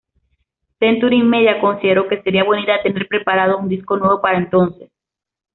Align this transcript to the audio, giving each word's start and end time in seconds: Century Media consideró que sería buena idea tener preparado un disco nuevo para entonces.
Century 0.79 1.21
Media 1.21 1.61
consideró 1.61 2.07
que 2.07 2.23
sería 2.23 2.43
buena 2.43 2.63
idea 2.63 2.81
tener 2.81 3.07
preparado 3.07 3.59
un 3.59 3.69
disco 3.69 3.97
nuevo 3.97 4.19
para 4.19 4.39
entonces. 4.39 4.89